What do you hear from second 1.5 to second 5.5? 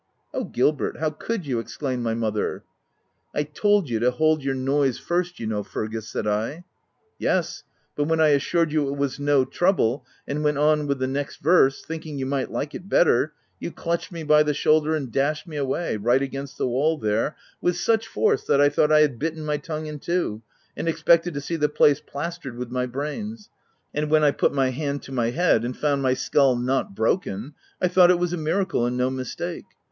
exclaimed my mother." I told you to hold your noise first, you